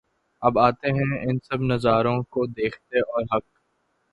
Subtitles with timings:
[0.41, 3.45] اب آتے ہیں ان سب نظاروں کو دیکھتے اور حق